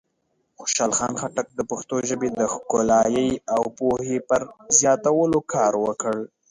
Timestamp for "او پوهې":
3.55-4.17